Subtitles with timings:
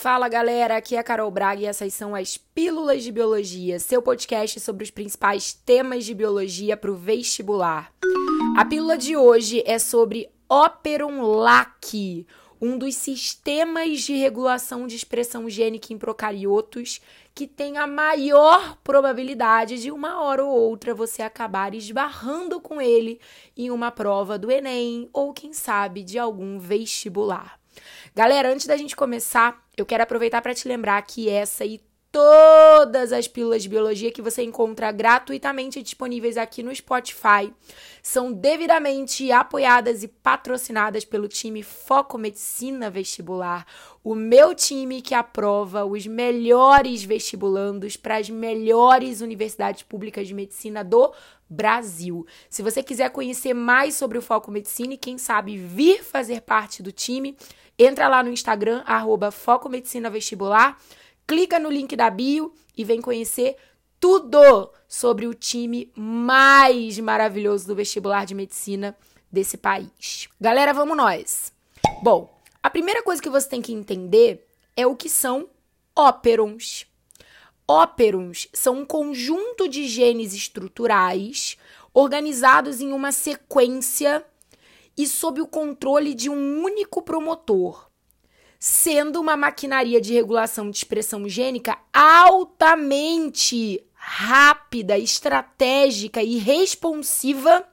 [0.00, 4.00] Fala galera, aqui é a Carol Braga e essas são as Pílulas de Biologia, seu
[4.00, 7.92] podcast sobre os principais temas de biologia para o vestibular.
[8.56, 12.26] A pílula de hoje é sobre Operon LAC,
[12.58, 16.98] um dos sistemas de regulação de expressão gênica em procariotos
[17.34, 23.20] que tem a maior probabilidade de uma hora ou outra você acabar esbarrando com ele
[23.54, 27.59] em uma prova do Enem ou quem sabe de algum vestibular.
[28.14, 31.80] Galera, antes da gente começar, eu quero aproveitar para te lembrar que essa e
[32.12, 37.52] todas as pílulas de biologia que você encontra gratuitamente disponíveis aqui no Spotify
[38.02, 43.64] são devidamente apoiadas e patrocinadas pelo time Foco Medicina Vestibular,
[44.02, 50.82] o meu time que aprova os melhores vestibulandos para as melhores universidades públicas de medicina
[50.82, 51.12] do
[51.48, 52.26] Brasil.
[52.48, 56.82] Se você quiser conhecer mais sobre o Foco Medicina e quem sabe vir fazer parte
[56.82, 57.36] do time,
[57.78, 60.76] entra lá no Instagram, arroba Foco Medicina Vestibular
[61.26, 63.56] clica no link da bio e vem conhecer
[63.98, 68.96] tudo sobre o time mais maravilhoso do vestibular de medicina
[69.30, 70.28] desse país.
[70.40, 71.52] Galera, vamos nós.
[72.02, 74.46] Bom, a primeira coisa que você tem que entender
[74.76, 75.48] é o que são
[75.94, 76.86] óperons.
[77.68, 81.56] Óperons são um conjunto de genes estruturais
[81.92, 84.24] organizados em uma sequência
[84.96, 87.89] e sob o controle de um único promotor
[88.60, 97.66] sendo uma maquinaria de regulação de expressão gênica altamente rápida, estratégica e responsiva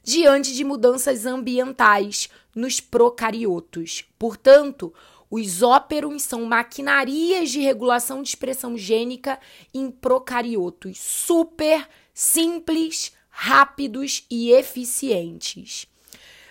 [0.00, 4.04] diante de mudanças ambientais nos procariotos.
[4.16, 4.94] Portanto,
[5.28, 9.38] os óperons são maquinarias de regulação de expressão gênica
[9.74, 15.88] em procariotos super simples, rápidos e eficientes.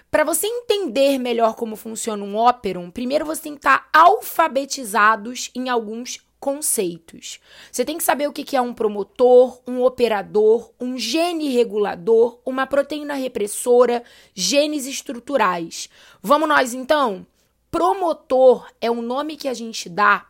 [0.09, 5.67] Para você entender melhor como funciona um óperon, primeiro você tem que estar alfabetizados em
[5.69, 7.39] alguns conceitos.
[7.71, 12.65] Você tem que saber o que é um promotor, um operador, um gene regulador, uma
[12.65, 15.89] proteína repressora, genes estruturais.
[16.21, 17.25] Vamos nós então?
[17.69, 20.25] Promotor é um nome que a gente dá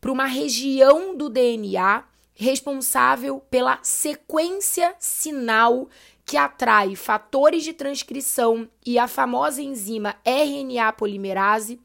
[0.00, 5.88] para uma região do DNA responsável pela sequência sinal
[6.26, 11.80] que atrai fatores de transcrição e a famosa enzima RNA polimerase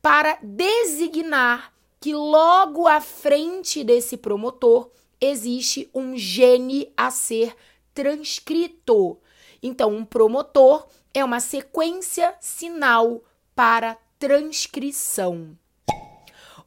[0.00, 4.90] para designar que logo à frente desse promotor
[5.20, 7.56] existe um gene a ser
[7.92, 9.18] transcrito.
[9.60, 13.24] Então, um promotor é uma sequência sinal
[13.56, 15.56] para transcrição.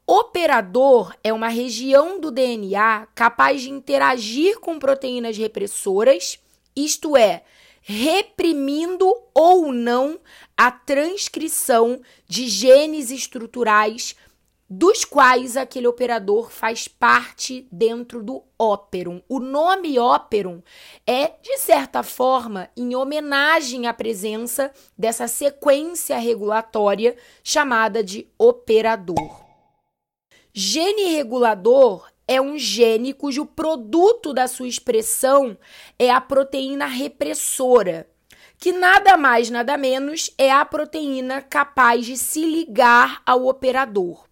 [0.05, 6.39] Operador é uma região do DNA capaz de interagir com proteínas repressoras
[6.85, 7.43] isto é,
[7.81, 10.19] reprimindo ou não
[10.55, 14.15] a transcrição de genes estruturais
[14.69, 19.21] dos quais aquele operador faz parte dentro do óperon.
[19.29, 20.61] O nome óperon
[21.05, 29.45] é, de certa forma, em homenagem à presença dessa sequência regulatória chamada de operador.
[30.53, 35.57] Gene regulador é um gene cujo produto da sua expressão
[35.97, 38.07] é a proteína repressora,
[38.57, 44.27] que nada mais, nada menos é a proteína capaz de se ligar ao operador.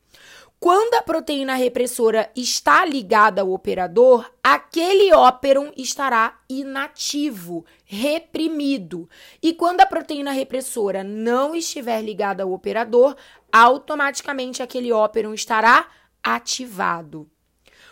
[0.59, 9.07] Quando a proteína repressora está ligada ao operador, aquele óperon estará inativo, reprimido.
[9.43, 13.15] E quando a proteína repressora não estiver ligada ao operador,
[13.51, 15.87] automaticamente aquele óperon estará
[16.23, 17.29] ativado.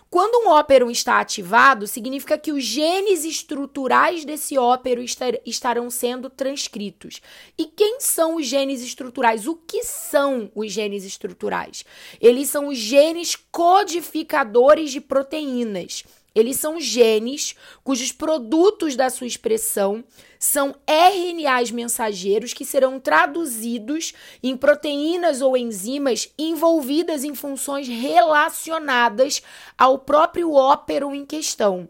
[0.10, 6.30] Quando um ópero está ativado, significa que os genes estruturais desse ópero estar, estarão sendo
[6.30, 7.20] transcritos.
[7.58, 9.48] E quem são os genes estruturais?
[9.48, 11.84] O que são os genes estruturais?
[12.22, 16.04] Eles são os genes codificadores de proteínas.
[16.36, 20.04] Eles são genes cujos produtos da sua expressão
[20.40, 29.42] são RNAs mensageiros que serão traduzidos em proteínas ou enzimas envolvidas em funções relacionadas
[29.78, 31.88] ao próprio ópero em questão.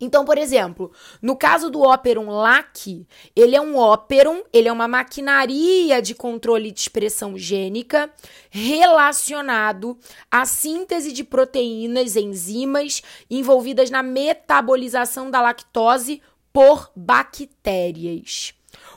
[0.00, 3.06] Então, por exemplo, no caso do óperon LAC,
[3.36, 8.10] ele é um óperon, ele é uma maquinaria de controle de expressão gênica
[8.48, 9.98] relacionado
[10.30, 18.54] à síntese de proteínas, enzimas envolvidas na metabolização da lactose por bactérias.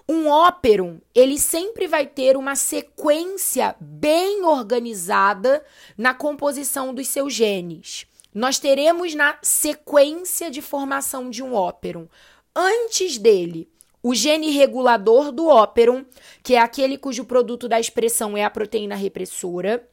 [0.08, 5.64] Um óperon, ele sempre vai ter uma sequência bem organizada
[5.98, 12.08] na composição dos seus genes nós teremos na sequência de formação de um óperon.
[12.56, 13.70] Antes dele,
[14.02, 16.04] o gene regulador do óperon,
[16.44, 19.88] que é aquele cujo produto da expressão é a proteína repressora.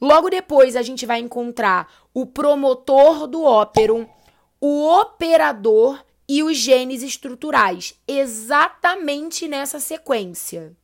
[0.00, 4.08] Logo depois, a gente vai encontrar o promotor do óperon,
[4.60, 10.76] o operador e os genes estruturais, exatamente nessa sequência.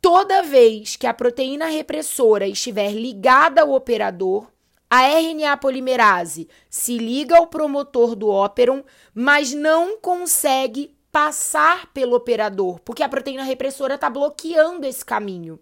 [0.00, 4.46] Toda vez que a proteína repressora estiver ligada ao operador,
[4.90, 8.82] a RNA polimerase se liga ao promotor do óperon,
[9.14, 15.58] mas não consegue passar pelo operador, porque a proteína repressora está bloqueando esse caminho.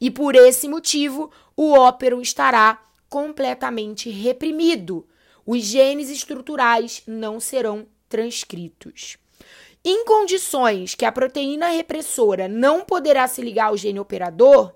[0.00, 5.06] E por esse motivo, o óperon estará completamente reprimido.
[5.44, 9.16] Os genes estruturais não serão transcritos.
[9.84, 14.74] Em condições que a proteína repressora não poderá se ligar ao gene operador,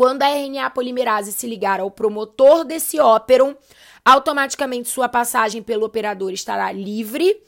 [0.00, 3.54] quando a RNA polimerase se ligar ao promotor desse óperon,
[4.02, 7.38] automaticamente sua passagem pelo operador estará livre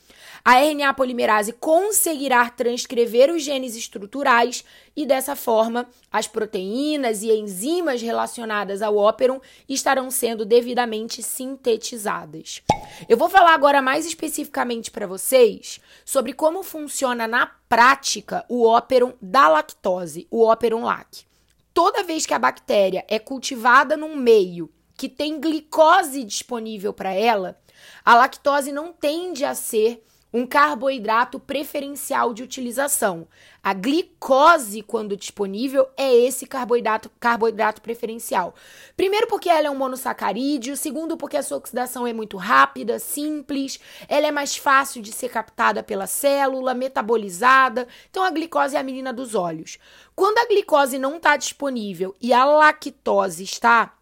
[0.45, 4.65] a RNA polimerase conseguirá transcrever os genes estruturais
[4.95, 12.61] e dessa forma as proteínas e enzimas relacionadas ao óperon estarão sendo devidamente sintetizadas.
[13.09, 19.15] Eu vou falar agora mais especificamente para vocês sobre como funciona na prática o óperon
[19.23, 21.32] da lactose, o óperon lac.
[21.75, 27.59] Toda vez que a bactéria é cultivada num meio que tem glicose disponível para ela,
[28.05, 33.29] a lactose não tende a ser um carboidrato preferencial de utilização.
[33.63, 38.55] A glicose, quando disponível, é esse carboidrato, carboidrato preferencial.
[38.97, 40.77] Primeiro, porque ela é um monossacarídeo.
[40.77, 43.79] Segundo, porque a sua oxidação é muito rápida, simples.
[44.09, 47.87] Ela é mais fácil de ser captada pela célula, metabolizada.
[48.11, 49.79] Então, a glicose é a menina dos olhos.
[50.17, 53.93] Quando a glicose não está disponível e a lactose está,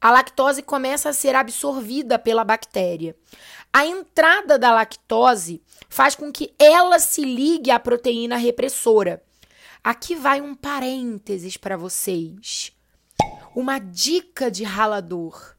[0.00, 3.14] a lactose começa a ser absorvida pela bactéria.
[3.72, 9.22] A entrada da lactose faz com que ela se ligue à proteína repressora.
[9.82, 12.72] Aqui vai um parênteses para vocês.
[13.54, 15.54] Uma dica de ralador.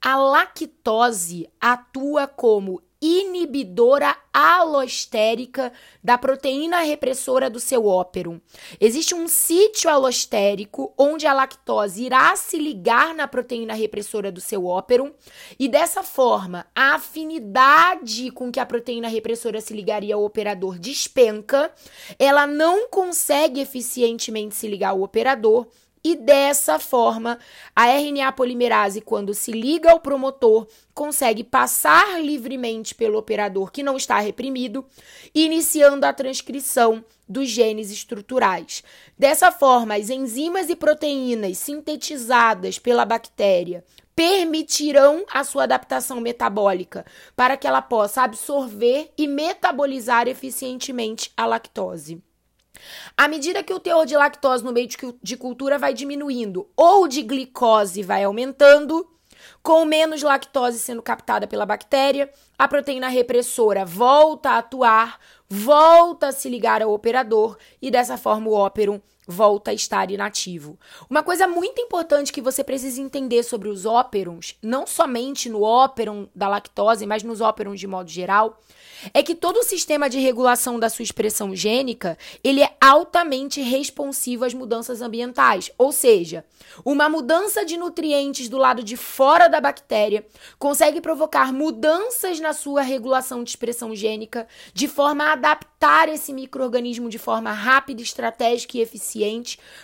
[0.00, 5.72] A lactose atua como inibidora alostérica
[6.02, 8.40] da proteína repressora do seu óperon.
[8.80, 14.64] Existe um sítio alostérico onde a lactose irá se ligar na proteína repressora do seu
[14.66, 15.10] óperon
[15.58, 21.72] e dessa forma a afinidade com que a proteína repressora se ligaria ao operador despenca,
[22.18, 25.66] ela não consegue eficientemente se ligar ao operador
[26.04, 27.38] e dessa forma,
[27.76, 33.96] a RNA polimerase, quando se liga ao promotor, consegue passar livremente pelo operador que não
[33.96, 34.84] está reprimido,
[35.32, 38.82] iniciando a transcrição dos genes estruturais.
[39.16, 43.84] Dessa forma, as enzimas e proteínas sintetizadas pela bactéria
[44.14, 47.06] permitirão a sua adaptação metabólica
[47.36, 52.20] para que ela possa absorver e metabolizar eficientemente a lactose.
[53.16, 54.88] À medida que o teor de lactose no meio
[55.22, 59.08] de cultura vai diminuindo ou de glicose vai aumentando,
[59.62, 65.18] com menos lactose sendo captada pela bactéria, a proteína repressora volta a atuar,
[65.48, 70.78] volta a se ligar ao operador e dessa forma o óperon volta a estar inativo.
[71.08, 76.28] Uma coisa muito importante que você precisa entender sobre os óperons, não somente no óperon
[76.34, 78.60] da lactose, mas nos óperons de modo geral,
[79.14, 84.44] é que todo o sistema de regulação da sua expressão gênica, ele é altamente responsivo
[84.44, 86.44] às mudanças ambientais, ou seja,
[86.84, 90.24] uma mudança de nutrientes do lado de fora da bactéria
[90.58, 97.08] consegue provocar mudanças na sua regulação de expressão gênica de forma a adaptar esse microorganismo
[97.08, 99.11] de forma rápida, estratégica e eficiente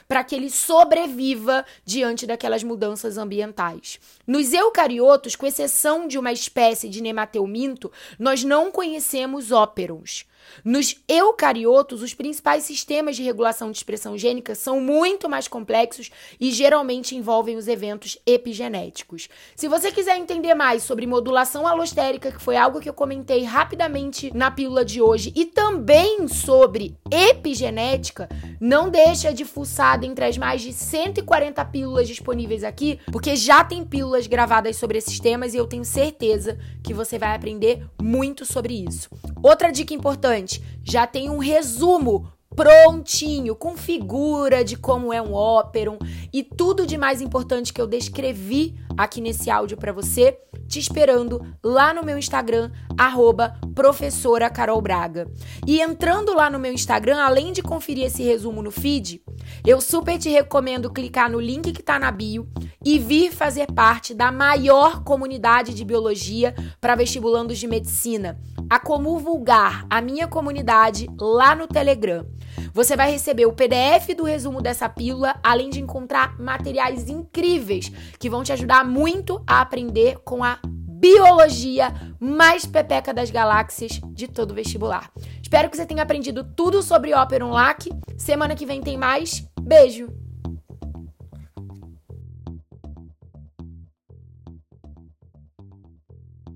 [0.07, 3.99] para que ele sobreviva diante daquelas mudanças ambientais.
[4.27, 10.25] Nos eucariotos, com exceção de uma espécie de nemateuminto, nós não conhecemos óperons.
[10.65, 16.51] Nos eucariotos, os principais sistemas de regulação de expressão gênica são muito mais complexos e
[16.51, 19.29] geralmente envolvem os eventos epigenéticos.
[19.55, 24.35] Se você quiser entender mais sobre modulação alostérica, que foi algo que eu comentei rapidamente
[24.35, 28.29] na pílula de hoje, e também sobre epigenética,
[28.61, 33.85] não deixa de fuçar entre as mais de 140 pílulas disponíveis aqui, porque já tem
[33.85, 38.85] pílulas gravadas sobre esses temas e eu tenho certeza que você vai aprender muito sobre
[38.85, 39.09] isso.
[39.43, 45.97] Outra dica importante: já tem um resumo prontinho, com figura de como é um óperon
[46.33, 50.37] e tudo de mais importante que eu descrevi aqui nesse áudio para você,
[50.67, 55.31] te esperando lá no meu Instagram, arroba professora Carol Braga.
[55.65, 59.23] E entrando lá no meu Instagram, além de conferir esse resumo no feed,
[59.65, 62.49] eu super te recomendo clicar no link que está na bio
[62.85, 68.37] e vir fazer parte da maior comunidade de biologia para vestibulandos de medicina,
[68.69, 72.27] a Comu Vulgar, a minha comunidade lá no Telegram.
[72.73, 78.31] Você vai receber o PDF do resumo dessa pílula, além de encontrar materiais incríveis que
[78.31, 84.51] vão te ajudar muito a aprender com a biologia mais pepeca das galáxias de todo
[84.51, 85.11] o vestibular.
[85.41, 87.89] Espero que você tenha aprendido tudo sobre Operon Lac.
[88.17, 89.47] Semana que vem tem mais.
[89.61, 90.28] Beijo!